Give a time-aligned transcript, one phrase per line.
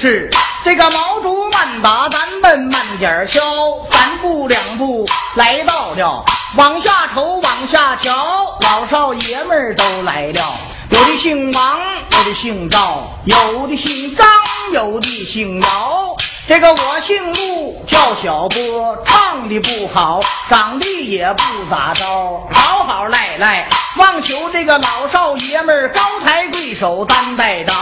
[0.00, 0.30] 是
[0.64, 3.42] 这个毛竹慢打，咱们慢点敲，
[3.90, 6.24] 三步两步来到了，
[6.56, 10.79] 往下瞅，往下瞧，老少爷们儿都来了。
[10.90, 11.78] 有的姓王，
[12.10, 14.26] 有的姓赵，有的姓张，
[14.72, 16.16] 有的姓姚。
[16.48, 22.04] 这个我姓陆，叫小波，唱的不好，长得也不咋着，
[22.52, 23.68] 好好赖赖，
[23.98, 27.72] 望求这个老少爷们高抬贵手，担待着。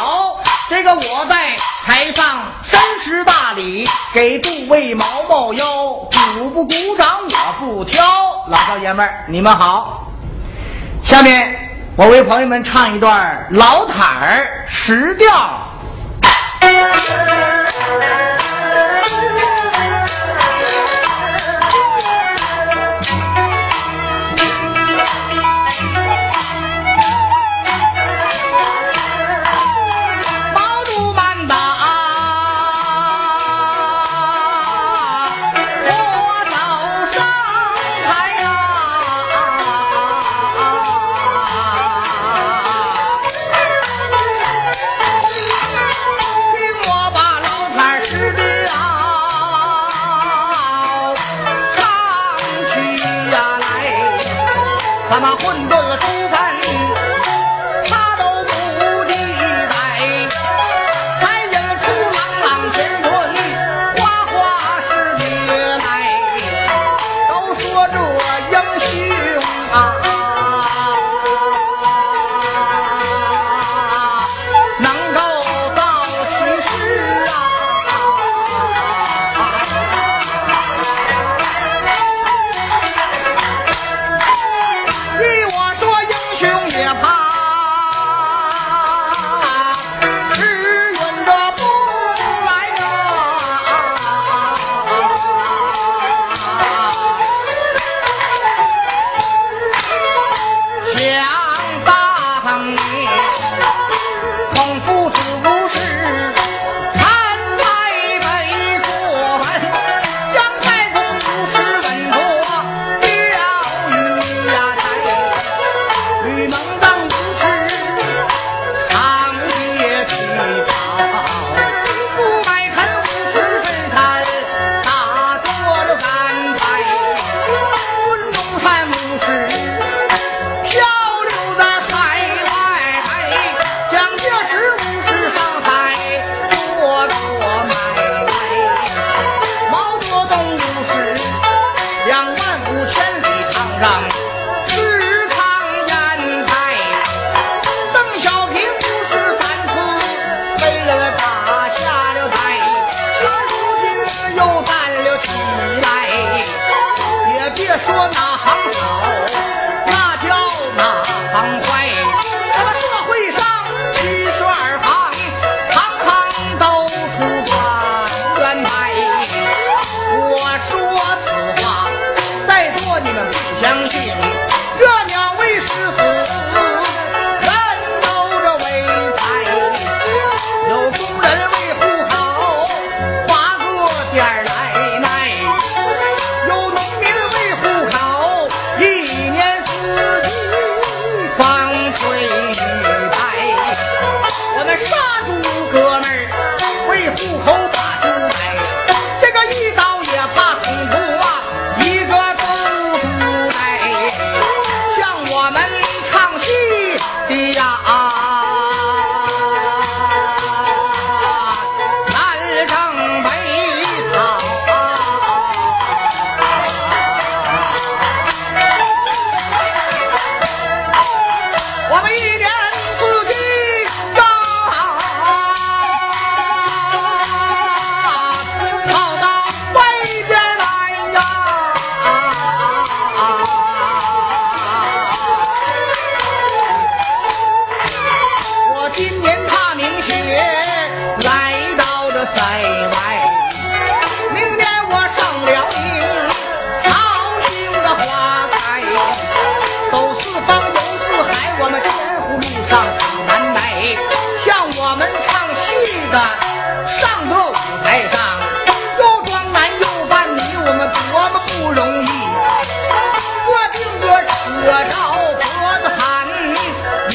[0.69, 8.05] 这个我在台上深十大礼，给杜卫毛抱腰，鼓不鼓掌我不挑。
[8.48, 10.12] 老少爷们儿，你们好，
[11.05, 11.67] 下面。
[11.98, 15.69] 我为朋友们唱一段老坦儿实调。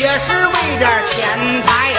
[0.04, 1.93] 也是为点钱财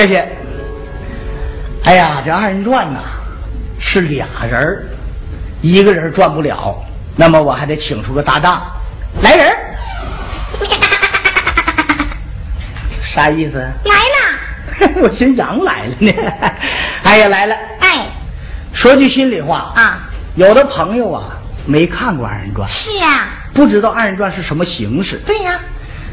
[0.00, 0.26] 谢谢。
[1.84, 3.00] 哎呀，这二人转呐
[3.78, 4.82] 是俩人儿
[5.60, 6.82] 一个人转不了，
[7.16, 8.62] 那么我还得请出个搭档，
[9.20, 9.54] 来人儿
[13.14, 13.58] 啥意思？
[13.84, 16.10] 来了， 我寻羊来了呢。
[17.02, 17.54] 哎呀，来了。
[17.80, 18.06] 哎，
[18.72, 21.36] 说句心里话啊，有的朋友啊
[21.66, 25.20] 没看过二人转，是啊，不知道二人转是什么形式。
[25.26, 25.60] 对呀、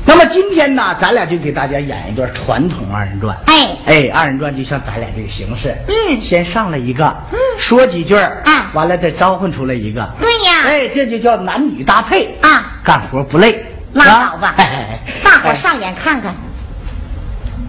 [0.07, 3.37] 那么今天呢，咱俩就给大家演一段传统二人转。
[3.45, 3.77] 哎。
[3.85, 6.21] 哎，二人转就像咱俩这个形式，嗯。
[6.21, 7.37] 先上来一个，嗯。
[7.59, 8.71] 说几句儿，啊。
[8.73, 16.33] 完了再召唤出来一个，对呀、哎，这就叫男女搭配啊，干活不累，拉啊倒吧，哎大伙上眼看看，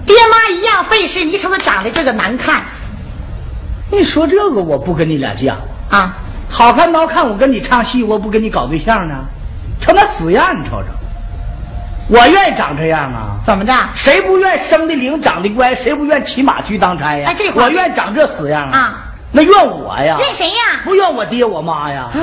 [0.06, 2.62] 爹妈一样费事，你瞅他长得这个难看。
[3.90, 5.55] 你说这个我不跟你俩犟，
[5.90, 6.17] 啊！
[6.50, 9.14] 好看孬看，我跟你唱戏，我不跟你搞对象呢，
[9.81, 10.87] 瞅那死样，你瞅瞅，
[12.08, 13.37] 我愿意长这样啊。
[13.46, 13.72] 怎么的？
[13.94, 15.75] 谁不愿生的灵，长得乖？
[15.75, 17.28] 谁不愿骑马去当差呀？
[17.31, 19.05] 哎这话我愿长这死样啊！
[19.32, 20.16] 那怨我呀？
[20.19, 22.08] 怨谁呀不怨我爹我妈呀？
[22.14, 22.19] 啊，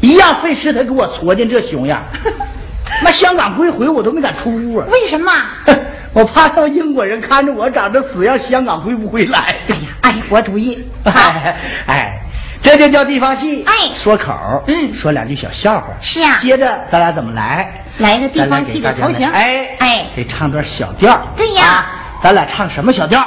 [0.00, 2.02] 一样费事，他给我搓进这熊样。
[3.04, 4.86] 那香港归回我都没敢出屋啊！
[4.90, 5.30] 为什么？
[6.14, 9.56] 我怕让英国人看着我长这死样，香港归不回来。
[9.68, 10.82] 哎呀，哎呀，我主意。
[11.04, 11.56] 好， 哎
[11.86, 12.18] 哎，
[12.62, 13.64] 这就叫地方戏。
[13.66, 13.72] 哎
[14.02, 14.32] 说口
[14.66, 15.86] 嗯说两句小笑话。
[16.00, 17.84] 是啊接着咱俩怎么来？
[17.98, 21.20] 来个地方戏的头型哎哎得唱段小调。
[21.36, 21.86] 对呀啊
[22.22, 23.24] 咱俩唱什么小调？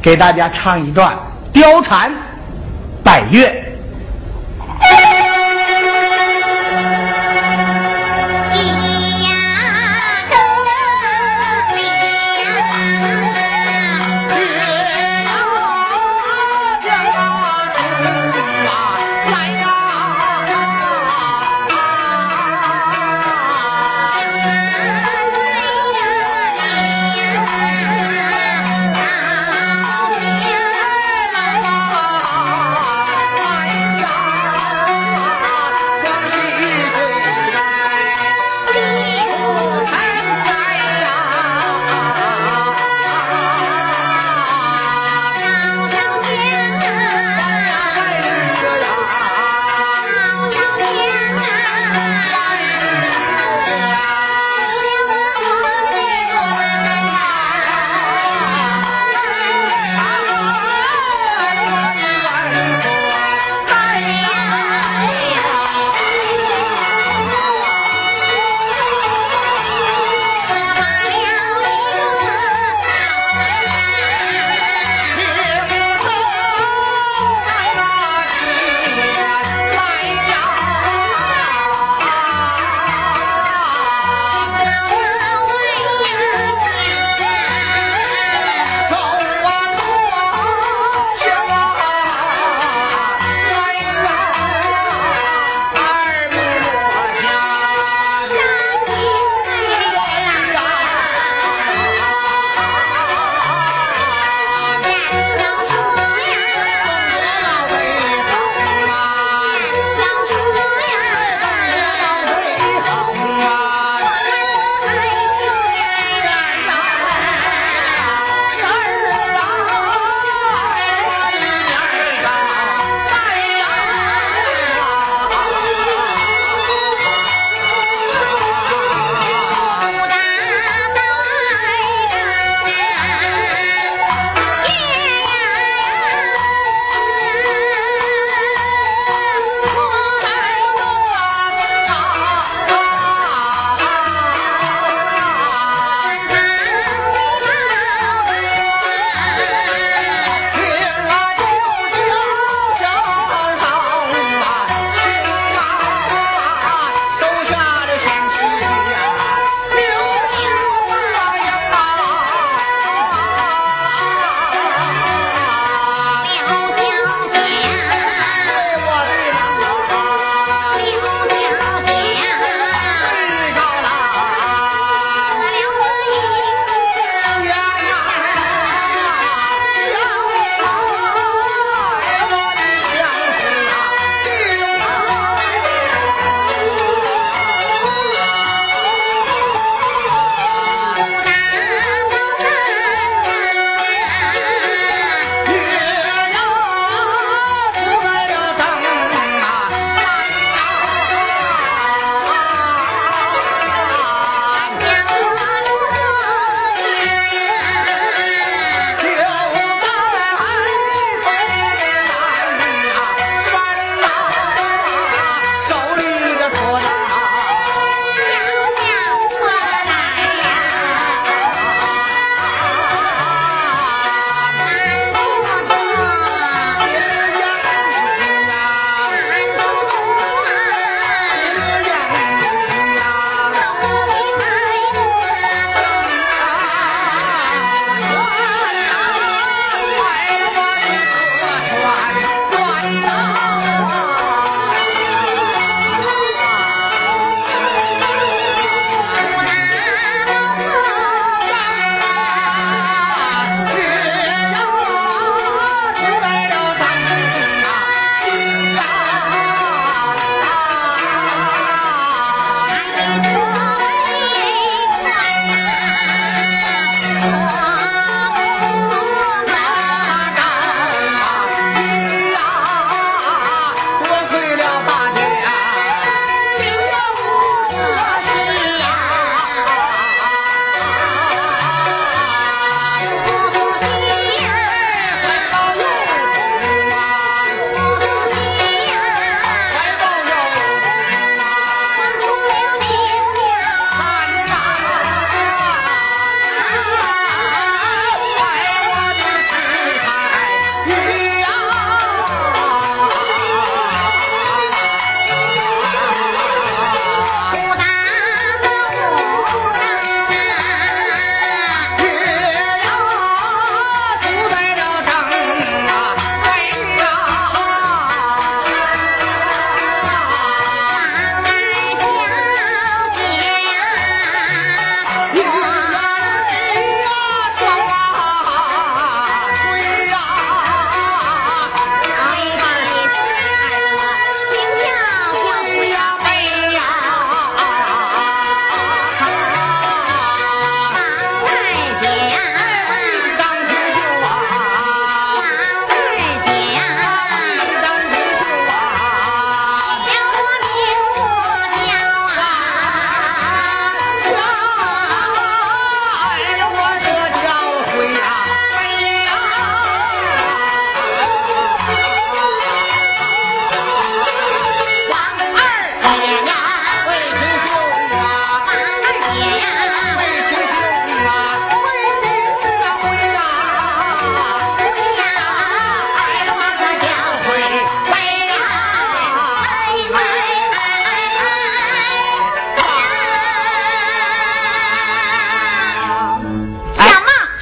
[0.00, 1.16] 给大家唱一段
[1.54, 2.10] 貂蝉
[3.04, 3.61] 拜月。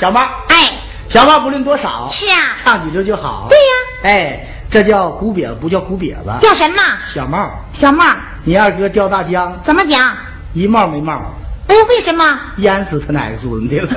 [0.01, 0.73] 小帽，哎，
[1.11, 3.47] 小帽不论多少，是啊，唱几句就好。
[3.51, 6.33] 对呀，哎，这叫鼓瘪子，不叫鼓瘪子。
[6.41, 6.83] 叫什么？
[7.15, 7.51] 小帽。
[7.75, 8.05] 小帽。
[8.43, 10.17] 你二哥掉大江，怎么讲？
[10.55, 11.21] 一帽没帽。
[11.69, 12.25] 哎，为什么？
[12.57, 13.89] 淹死他奶奶孙子了！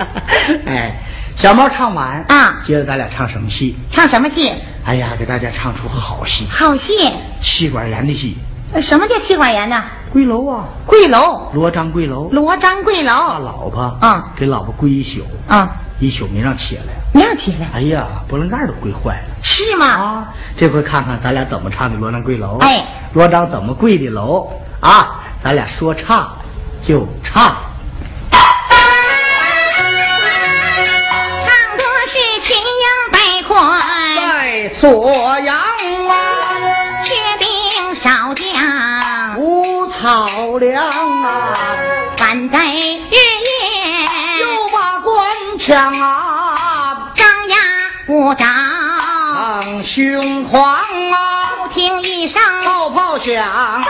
[0.66, 0.96] 哎，
[1.36, 3.76] 小猫唱完啊，接着咱俩唱什么戏？
[3.90, 4.50] 唱什么戏？
[4.86, 6.46] 哎呀，给大家唱出好戏。
[6.50, 7.12] 好戏。
[7.42, 8.38] 气管炎的戏。
[8.80, 9.84] 什么叫气管炎呢？
[10.12, 10.64] 跪楼啊！
[10.86, 11.50] 跪楼。
[11.54, 12.28] 罗章跪楼。
[12.30, 13.12] 罗章跪楼。
[13.12, 16.92] 他老婆啊，给老婆跪一宿啊，一宿没让起来。
[17.14, 17.68] 没让起来。
[17.72, 19.34] 哎呀，波棱盖都跪坏了。
[19.42, 19.86] 是吗？
[19.86, 22.58] 啊，这回看看咱俩怎么唱的罗章跪楼。
[22.60, 25.22] 哎，罗章怎么跪的楼啊？
[25.42, 26.30] 咱俩说唱
[26.86, 27.56] 就唱。
[34.80, 35.71] 锁阳啊，却
[40.52, 41.56] 草粮啊，
[42.18, 44.38] 反贼日夜。
[44.38, 47.56] 又把官抢啊，张牙
[48.08, 48.44] 舞爪。
[49.82, 52.42] 凶狂啊，不听一声。
[52.64, 53.82] 炮炮响，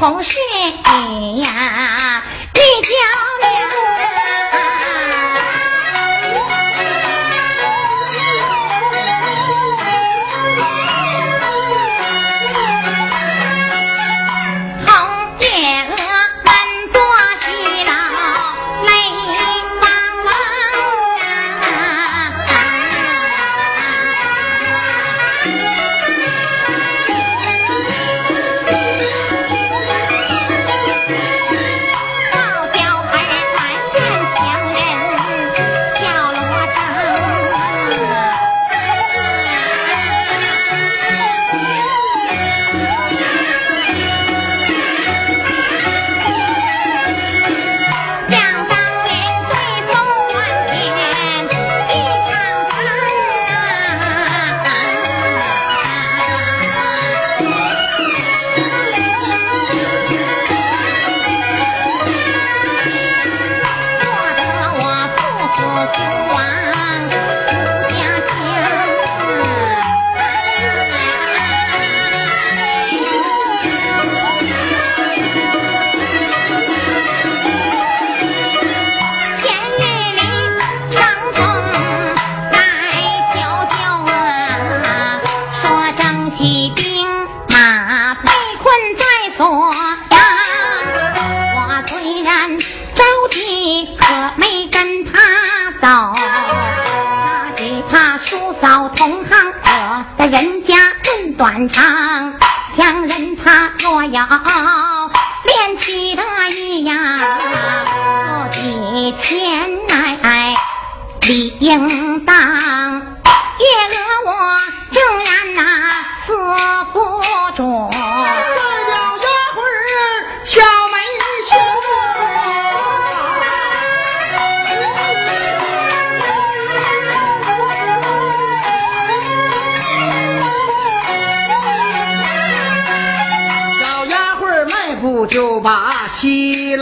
[0.00, 0.32] 红杏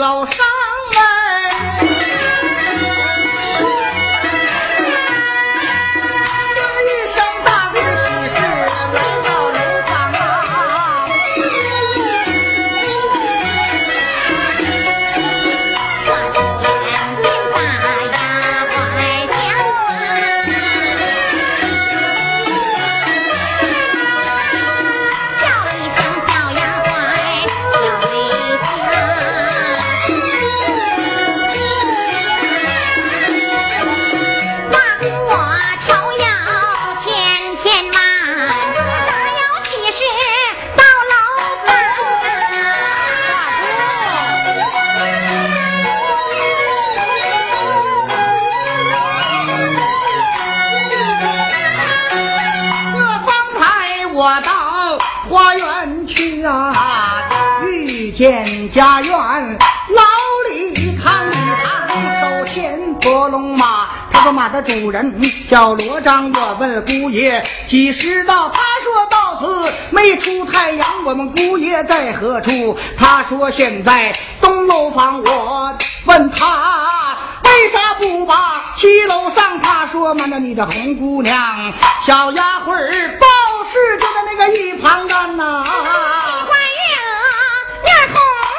[0.07, 0.56] 高山
[55.37, 57.22] 花园去啊，
[57.66, 60.03] 遇见家园老
[60.49, 63.87] 李看一看，手牵着龙马。
[64.11, 65.20] 他说马的主人
[65.51, 68.49] 叫罗章，我问姑爷几时到？
[68.49, 72.75] 他说到此没出太阳，我们姑爷在何处？
[72.96, 77.14] 他说现在东楼房，我问他。
[77.44, 79.61] 为啥不把七楼上？
[79.61, 81.37] 他说嘛，那你的红姑娘
[82.07, 83.18] 小丫鬟儿
[83.66, 85.64] 报事就在那个一旁干呐。
[85.64, 85.72] 花
[86.57, 87.11] 月娥
[87.83, 88.16] 面红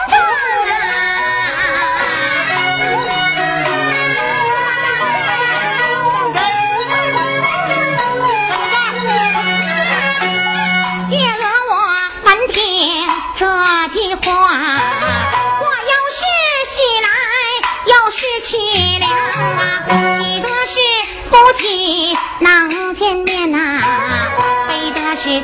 [0.10, 0.14] 妆。
[11.10, 11.72] 月娥我
[12.26, 12.58] 闻听
[13.38, 13.42] 这
[13.94, 14.28] 句话，
[15.62, 16.20] 我又是
[16.76, 17.08] 喜来
[17.86, 18.52] 又是凄
[19.00, 19.08] 凉
[19.56, 19.96] 啊，喜
[20.42, 20.76] 的是
[21.30, 21.64] 夫妻
[22.42, 22.87] 能、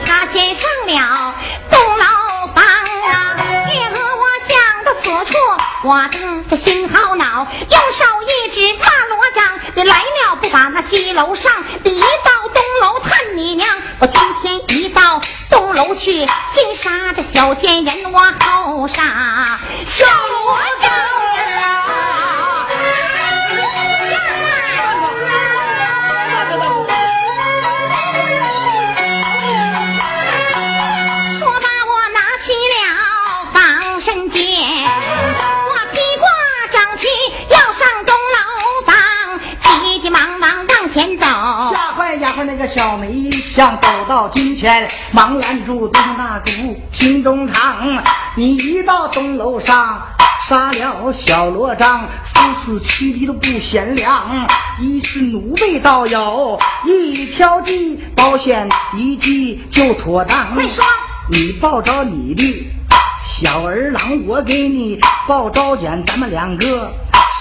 [0.05, 1.35] 他先上了
[1.69, 3.35] 东牢房啊。
[3.71, 5.37] 月娥我想到此处，
[5.83, 19.59] 我的这心好恼，用手一指大罗章，你来了不把那西楼上，你一到东楼探你娘，我今天一到东楼去，先杀这小贱人，我后杀
[19.97, 20.91] 小罗章
[42.83, 46.51] 小梅香走到今天，忙拦住东大主
[46.91, 48.03] 心中长。
[48.35, 50.01] 你一到东楼上，
[50.49, 52.01] 杀了小罗章，
[52.33, 54.45] 夫死妻离都不贤良。
[54.81, 58.67] 一是奴婢倒有一条计，保险
[58.97, 60.53] 一计就妥当。
[60.53, 60.83] 快说，
[61.31, 62.67] 你抱着你的
[63.39, 66.91] 小儿郎，我给你报招简，咱们两个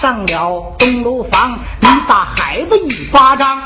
[0.01, 3.61] 上了东楼房，你打孩子一巴掌。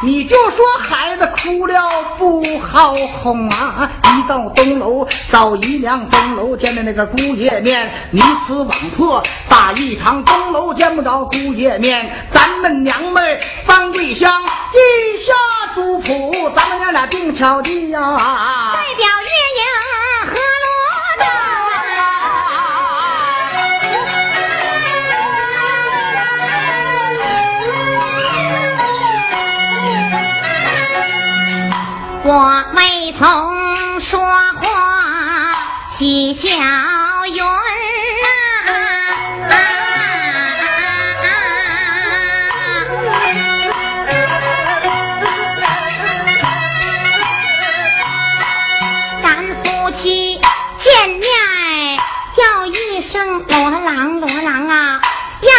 [0.00, 1.74] 你就说孩子哭了
[2.18, 3.90] 不好哄啊！
[4.04, 14.30] 一到东楼找姨娘，东楼见的那个姑爷面，你死网破打一场，东楼见不着姑爷面，咱们娘们翻桂香，
[14.72, 15.34] 地下
[15.74, 18.00] 主仆，咱们娘俩定巧的呀！
[18.00, 19.62] 代表月影
[32.30, 32.34] 我
[32.74, 35.56] 没曾说话，
[35.98, 36.50] 喜笑
[37.26, 37.42] 云
[49.22, 50.38] 咱夫妻
[50.84, 51.24] 见面
[52.36, 55.00] 叫一声罗郎罗郎啊，
[55.40, 55.50] 要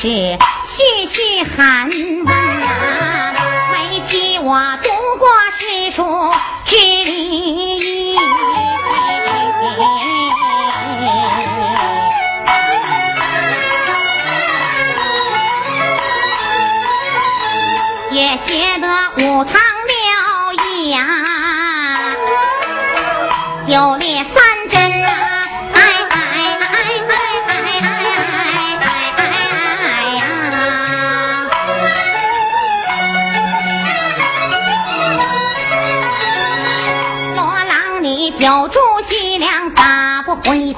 [0.00, 1.90] 是句句寒
[2.24, 3.34] 问啊，
[3.70, 6.32] 没记我读过诗书
[6.64, 8.16] 之礼。
[18.10, 19.79] 也觉得武昌。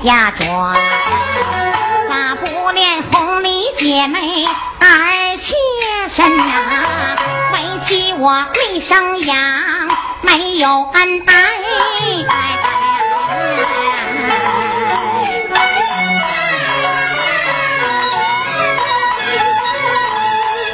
[0.02, 0.74] 呀，庄？
[2.08, 4.44] 咋不连红里姐妹
[4.80, 5.54] 儿妾
[6.16, 7.16] 身呐？
[7.52, 9.36] 为妻我没生养，
[10.22, 11.32] 没有恩爱。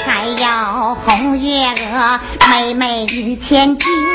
[0.07, 4.08] 还要红月娥妹妹一千金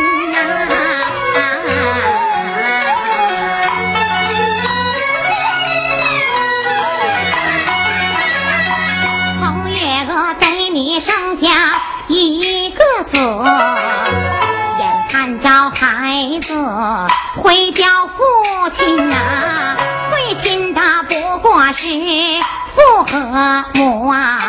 [23.21, 24.39] 和睦啊。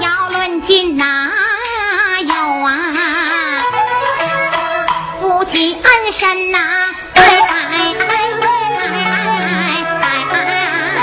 [0.00, 1.04] 要论亲哪
[2.20, 2.70] 有啊？
[5.20, 6.58] 夫妻恩深呐、
[7.14, 8.12] 哎哎哎哎
[10.00, 10.36] 哎哎
[10.96, 11.00] 哎！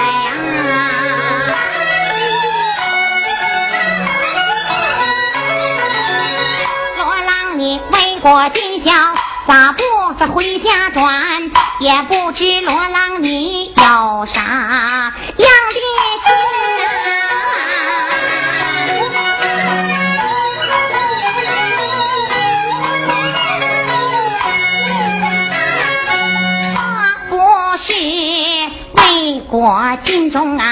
[6.97, 8.93] 罗郎，你为国尽孝，
[9.47, 9.81] 咋不
[10.19, 11.51] 这回家转？
[11.79, 14.41] 也不知罗郎你有啥
[15.38, 15.49] 样
[30.05, 30.70] 心中啊。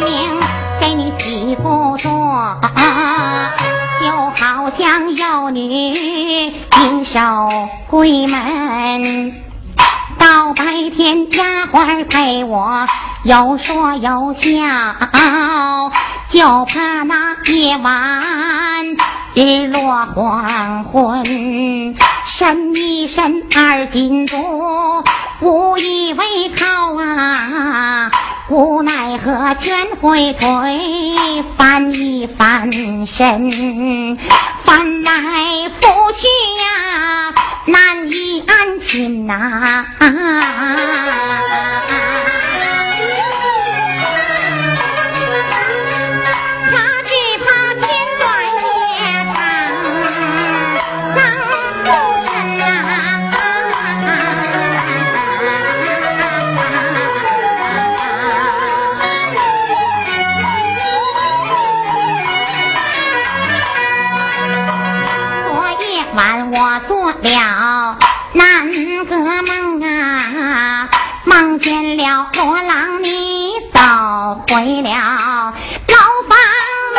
[0.00, 0.40] 名
[0.80, 2.10] 给你媳妇做，
[4.00, 7.20] 就好像幼女迎守
[7.90, 9.32] 闺门。
[10.18, 10.64] 到白
[10.96, 12.86] 天丫鬟陪我
[13.24, 14.40] 有说有笑，
[16.32, 18.22] 就怕那夜晚
[19.34, 21.22] 日落黄昏，
[22.38, 25.02] 身一身二斤重，
[25.40, 28.10] 无以为靠啊！
[28.50, 32.70] 无奈何全回腿，翻一翻
[33.06, 34.18] 身，
[34.66, 36.26] 翻来覆去
[36.58, 37.32] 呀，
[37.64, 39.32] 难以安心呐。
[39.32, 40.10] 啊啊啊
[67.10, 67.96] 了
[68.32, 68.64] 那
[69.04, 70.88] 个梦啊，
[71.24, 73.80] 梦见了罗郎你走
[74.48, 74.90] 回了
[75.88, 75.96] 牢
[76.28, 76.38] 房
[76.94, 76.96] 门。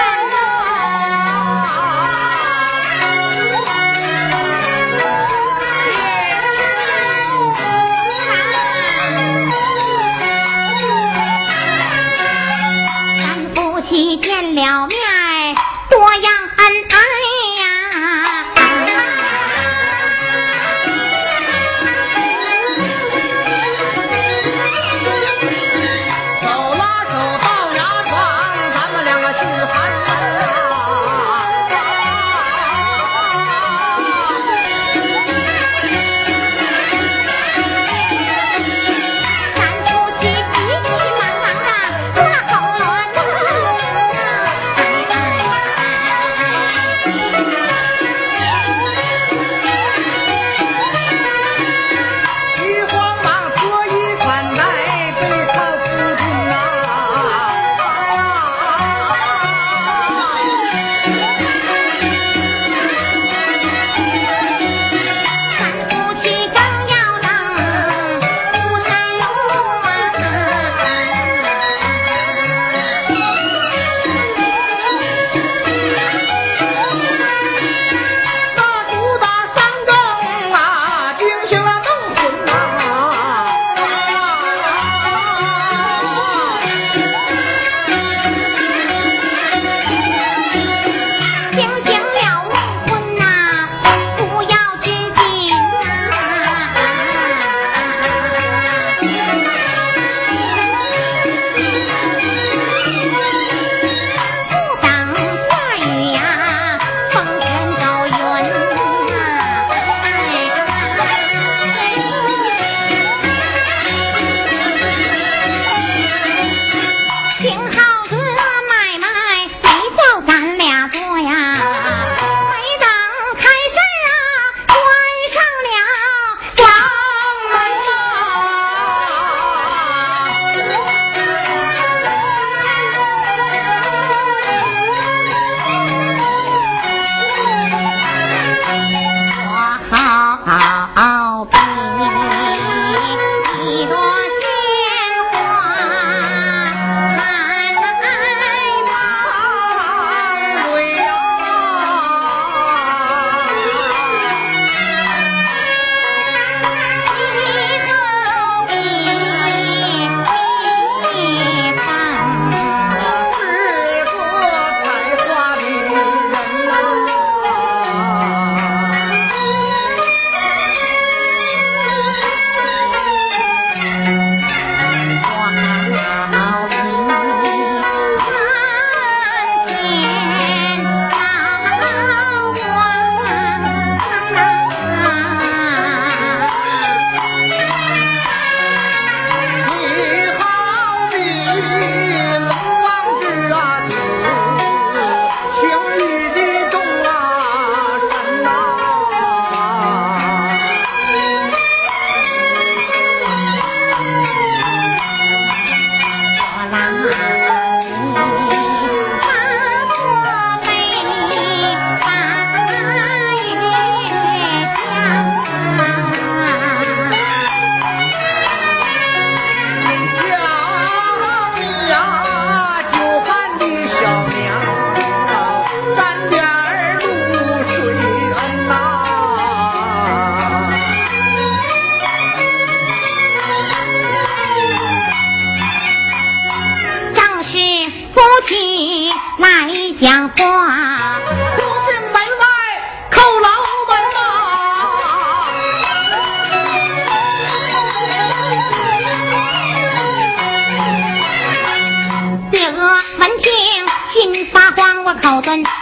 [13.22, 14.98] 咱夫妻见了面，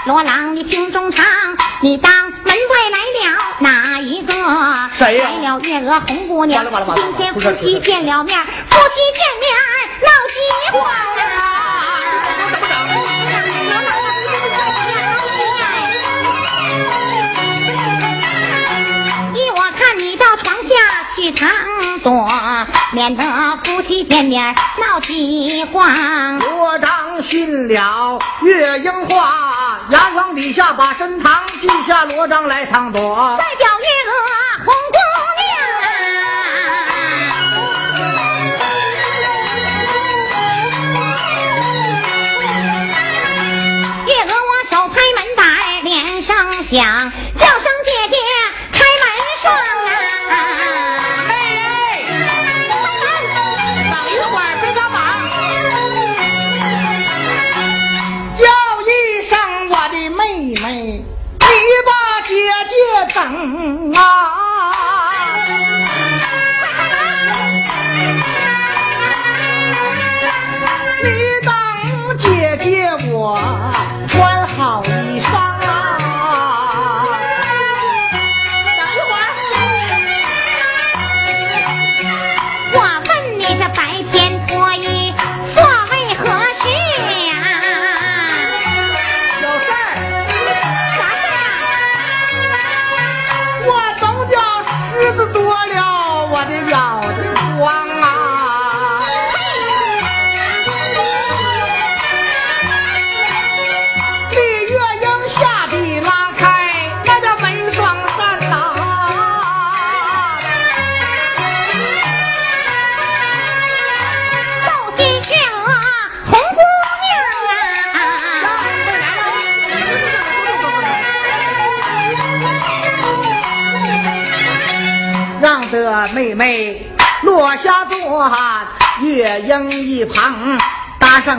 [0.05, 1.25] 罗郎，你听中唱，
[1.81, 4.33] 你当门外来了哪一个？
[4.99, 5.31] 谁呀？
[5.31, 6.63] 来了月娥红姑娘。
[6.95, 9.51] 今天夫妻见了面，夫妻见面
[10.03, 10.37] 闹饥
[10.71, 11.41] 荒啊！
[19.33, 20.69] 依我看，你到床下
[21.15, 21.49] 去藏
[22.03, 22.29] 躲，
[22.91, 23.23] 免得
[23.63, 26.39] 夫妻见面闹饥荒。
[26.59, 29.54] 我当信了月英话，
[29.89, 33.37] 牙床底下把身藏，记下罗章来藏躲。
[33.37, 34.11] 再叫月娥
[34.65, 34.97] 红姑
[35.37, 35.45] 娘。
[44.07, 45.45] 月娥我手拍门板，
[45.83, 46.35] 连声
[46.71, 47.11] 响，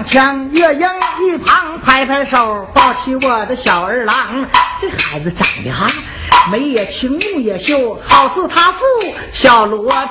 [0.07, 0.89] 搭上枪，月英
[1.21, 4.47] 一旁拍拍手，抱起我的小儿郎。
[4.81, 5.87] 这孩子长得哈，
[6.51, 8.79] 眉也清，目也秀，好似他父
[9.35, 10.05] 小罗章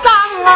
[0.46, 0.52] 啊！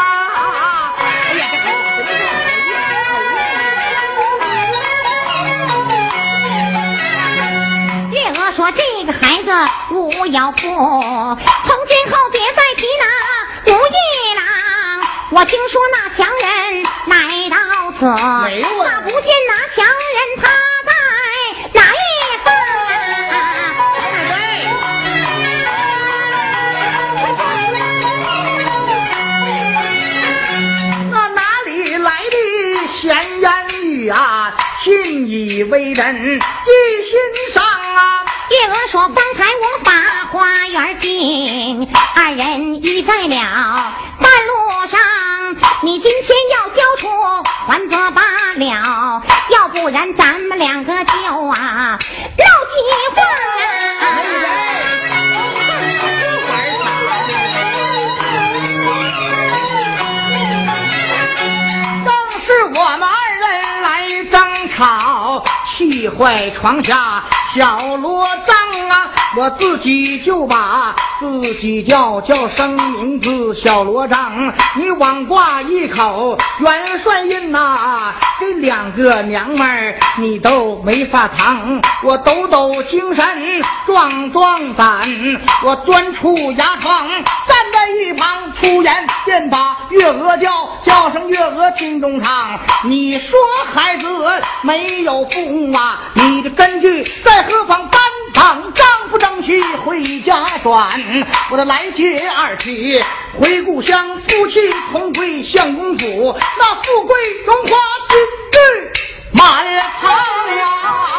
[8.12, 9.52] 月娥说：“这个孩子
[9.92, 14.44] 无有父，从今后别再提那武一郎。
[15.32, 17.58] 我听说那强人来到
[18.00, 20.44] 此，没问那不见那强人他
[20.86, 20.92] 在
[21.74, 21.98] 哪一
[22.46, 22.48] 方？
[31.12, 32.38] 那哪里来的
[33.02, 33.08] 闲
[33.42, 34.56] 言语啊？
[34.82, 36.72] 信以为真，记
[37.04, 37.20] 心
[37.54, 38.24] 上啊！
[38.50, 39.44] 月娥说：“方才
[66.20, 67.24] 怪床下
[67.56, 68.69] 小罗帐！
[69.38, 83.24] 我自己就把自己叫叫声名字小罗章，你枉挂一口元帅印呐、这两个娘们儿你都没法藏，我抖抖精神
[83.86, 85.08] 壮壮胆，
[85.64, 93.40] 我钻出牙床站在一旁出言便把月娥叫叫声月娥听中唱，你说
[93.74, 94.06] 孩子
[94.64, 97.80] 没有父母啊，你的根据在何方？
[97.90, 98.02] 单
[98.34, 100.90] 当丈夫争气回家转，
[101.52, 103.02] 我的来接二妻
[103.40, 107.16] 回故乡，夫妻同归相公府，那富贵
[107.46, 107.70] 荣华
[108.10, 108.20] 金
[108.54, 108.92] 玉
[109.34, 109.66] 满
[110.02, 111.19] 堂啊！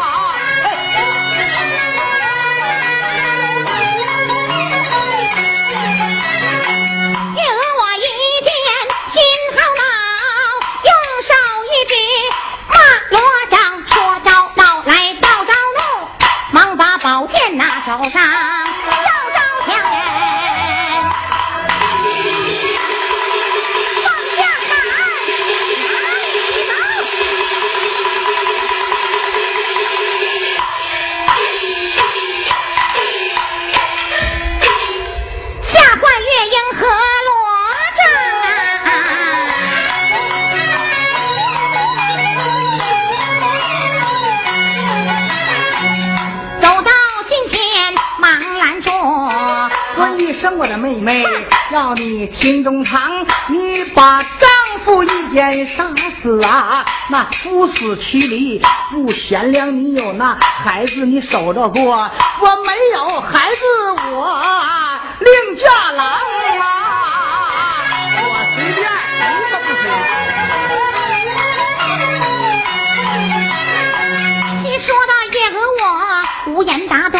[17.90, 18.49] 剑拿手上，
[51.00, 51.24] 妹，
[51.72, 54.48] 要你听中藏，你把丈
[54.84, 55.84] 夫一剑杀
[56.22, 56.84] 死啊！
[57.08, 63.56] 那夫死妻离不贤良，你有那孩子你守着过，我没有孩子，
[64.10, 64.40] 我
[65.20, 66.14] 另嫁郎啊！
[68.16, 68.22] 我
[68.54, 68.88] 随便，
[69.20, 69.66] 你怎么
[74.62, 77.18] 你说到叶娥我无言答对，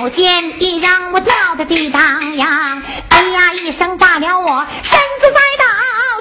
[0.00, 5.66] 宝剑一让我掉在地当央，哎呀一声罢了我身子栽倒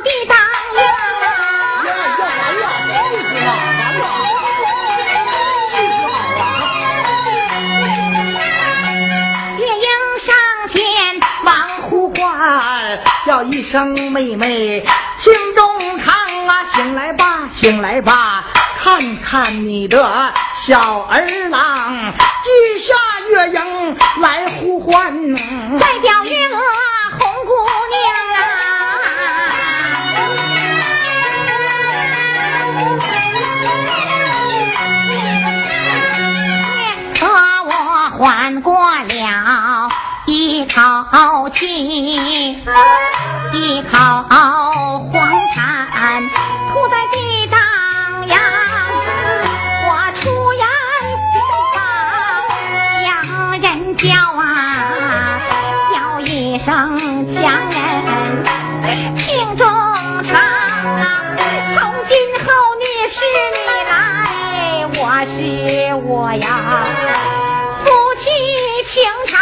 [0.04, 0.38] 地当
[0.76, 0.84] 央。
[0.84, 0.92] 呀
[1.24, 2.04] 呀
[2.44, 4.04] 哎呀，气死了，完了，
[5.72, 6.12] 气死
[7.56, 7.64] 好
[8.76, 9.56] 了！
[9.60, 9.88] 月英
[10.26, 10.28] 上
[10.74, 10.78] 前
[11.46, 11.48] 忙
[11.84, 12.20] 呼唤，
[13.26, 13.80] 叫一声
[14.12, 14.84] 妹妹，
[15.24, 16.14] 听中唱
[16.50, 18.44] 啊，醒来吧，醒来吧，
[18.84, 20.34] 看看你的
[20.68, 22.14] 小儿郎，
[22.44, 22.50] 记
[22.86, 22.94] 下
[23.32, 24.90] 月英来呼唤。
[25.80, 26.58] 代表月娥
[27.20, 27.52] 红姑
[27.92, 28.00] 娘
[28.36, 28.42] 啊，
[37.20, 37.22] 和
[37.66, 37.72] 我
[38.18, 39.90] 缓过了
[40.26, 42.58] 一口气，
[43.54, 43.98] 一口
[44.30, 45.12] 黄
[45.54, 45.56] 痰
[54.02, 55.42] 叫啊，
[55.94, 56.66] 叫一声
[57.36, 59.68] 强人情中
[60.24, 60.32] 长。
[61.76, 61.78] 从
[62.08, 62.48] 今后
[62.80, 63.20] 你是
[63.56, 63.92] 你来，
[64.96, 65.38] 我是
[66.08, 66.48] 我呀，
[67.84, 67.88] 夫
[68.22, 68.24] 妻
[68.94, 68.96] 情
[69.28, 69.34] 长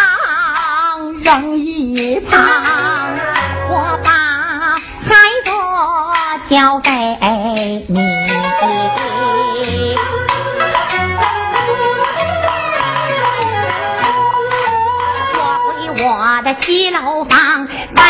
[1.22, 2.34] 扔一旁，
[3.70, 4.10] 我把
[5.04, 5.08] 孩
[5.46, 5.52] 子
[6.50, 6.90] 交给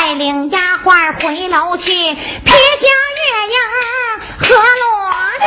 [0.07, 2.87] 带领丫鬟回楼去，撇下
[3.17, 3.19] 月
[3.51, 3.55] 英
[4.39, 4.87] 和罗
[5.41, 5.45] 章。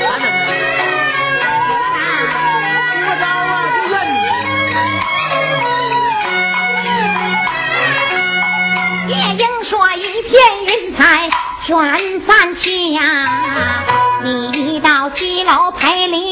[0.00, 0.24] 多招
[1.94, 2.02] 啊，
[3.86, 4.16] 就怨你。
[9.06, 10.34] 月英说：“一片
[10.66, 11.30] 云彩
[11.64, 11.70] 全
[12.26, 12.98] 散去呀，
[14.24, 16.27] 你到西楼陪礼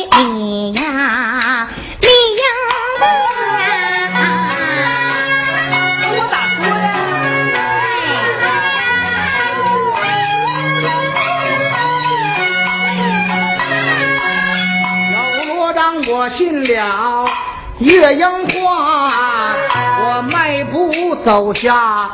[17.86, 18.28] 月英
[18.64, 19.54] 话，
[20.00, 22.10] 我迈步走下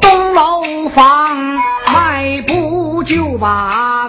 [0.00, 1.36] 东楼房，
[1.92, 4.08] 迈步就把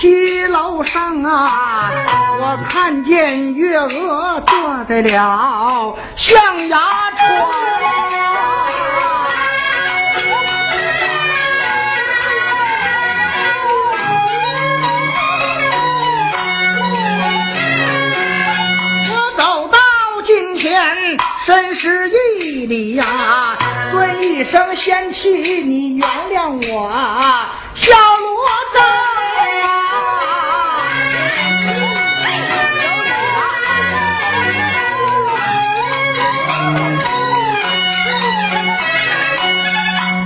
[0.00, 1.92] 西楼上啊，
[2.40, 6.76] 我看见月娥坐在了象牙
[7.12, 7.71] 床。
[21.82, 23.58] 深施一礼呀、
[23.90, 25.28] 尊一声贤妻，
[25.64, 26.88] 你原谅我，
[27.74, 29.66] 小罗章啊。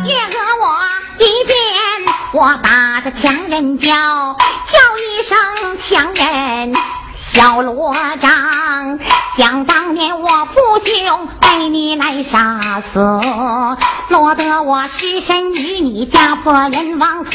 [0.04, 0.64] 月娥我
[1.20, 1.56] 一边
[2.34, 5.32] 我打着强人叫，叫一声
[5.88, 6.74] 强人
[7.32, 9.00] 小罗章。
[9.38, 11.28] 想当年我父兄
[11.86, 12.98] 你来杀死，
[14.08, 17.30] 落得我失身于你家破人亡死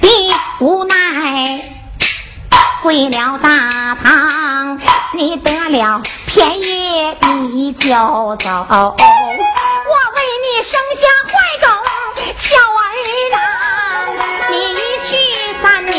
[0.00, 0.08] 的
[0.58, 0.96] 无奈。
[2.82, 4.80] 归了大堂，
[5.14, 7.14] 你得了便宜
[7.52, 7.96] 你就走。
[8.58, 11.70] 我为你生下坏种
[12.40, 12.82] 小儿
[13.30, 13.38] 郎，
[14.50, 15.14] 你一去
[15.62, 15.94] 三年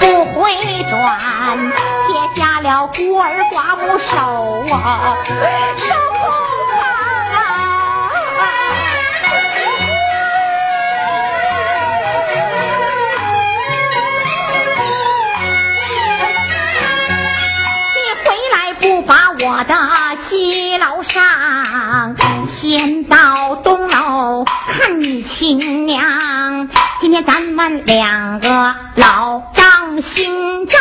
[0.00, 0.04] 不
[0.38, 0.52] 回
[0.90, 1.00] 转，
[2.08, 5.16] 撇下了孤儿寡母手啊，
[19.40, 19.74] 我的
[20.28, 22.16] 西楼上，
[22.60, 26.68] 先到东楼看你亲娘。
[27.00, 30.80] 今天咱们两个老账新账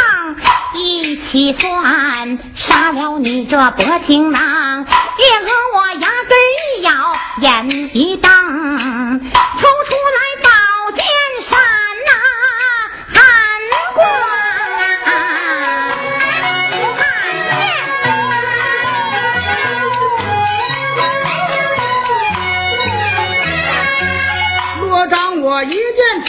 [0.73, 4.41] 一起算，杀了你这薄情郎，
[4.79, 6.91] 月娥我牙根一咬，
[7.41, 10.19] 眼一瞪，抽出来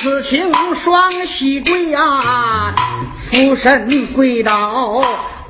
[0.00, 0.48] 此情
[0.84, 2.72] 双膝跪呀，
[3.32, 5.02] 俯身跪倒，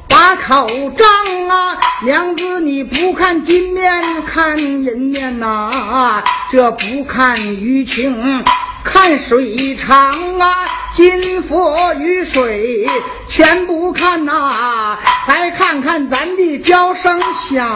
[0.08, 8.42] 把口张啊，娘子你不看金面看银面呐，这不看鱼情
[8.82, 12.86] 看水长啊，金佛与水
[13.28, 14.96] 全不看呐，
[15.28, 17.20] 来看看咱的娇生
[17.50, 17.66] 小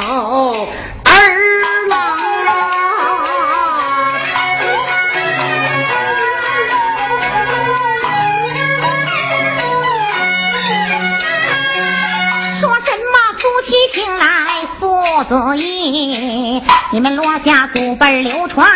[13.92, 16.62] 听来父子义，
[16.92, 18.66] 你们罗家祖辈流传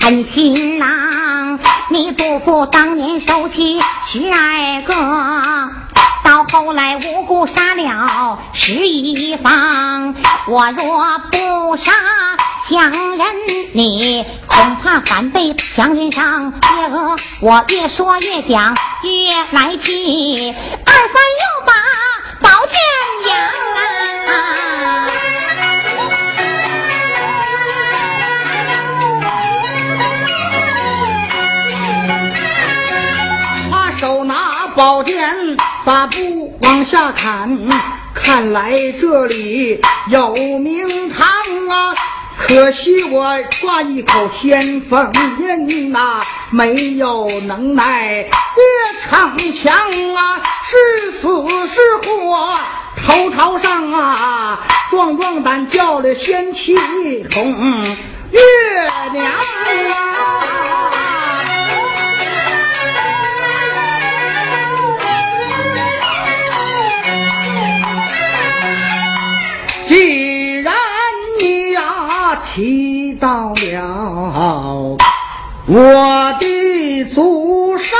[0.00, 1.58] 很辛郎。
[1.90, 3.78] 你祖父当年收妻
[4.10, 4.94] 十二个，
[6.24, 10.14] 到后来无故杀了十一方。
[10.48, 11.92] 我若不杀
[12.70, 13.26] 强人，
[13.74, 16.50] 你恐怕反被强人上。
[16.78, 21.72] 越恶我越说越讲越来气，二三又把
[22.46, 22.78] 宝剑
[23.28, 23.34] 扬
[33.72, 33.90] 啊！
[33.98, 37.58] 手拿宝剑，把布往下砍。
[38.14, 38.70] 看来
[39.00, 39.80] 这里
[40.10, 41.26] 有名堂
[41.68, 41.94] 啊！
[42.38, 48.24] 可惜我挂一口先锋印呐、没有能耐
[49.16, 49.72] 越逞强
[50.14, 50.40] 啊！
[50.68, 51.22] 是死
[51.74, 52.58] 是活，
[53.06, 54.60] 头朝上啊！
[54.90, 56.76] 壮壮胆叫了仙气
[57.32, 57.52] 红
[58.30, 58.40] 月
[59.12, 59.32] 娘啊！
[69.88, 70.74] 既然
[71.40, 74.96] 你呀提到了
[75.68, 77.98] 我的祖上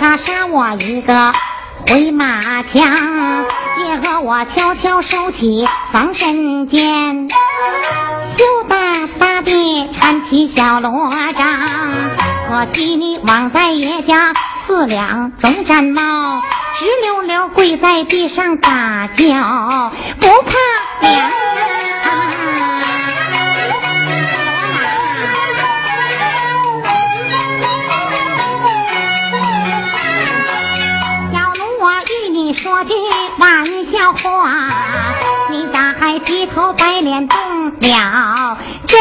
[0.00, 1.30] 他杀我一个
[1.86, 3.44] 回马枪，
[3.84, 8.76] 也和我悄悄收起防身剑，羞答
[9.18, 10.90] 答地搀起小罗
[11.36, 11.46] 帐，
[12.50, 14.32] 我替你往在爷家
[14.66, 16.40] 四两龙毡帽，
[16.78, 21.30] 直溜溜跪在地上打叫，不怕娘。
[34.22, 34.68] 话
[35.50, 37.38] 你咋还低头白脸动
[37.80, 38.56] 了？
[38.86, 38.98] 真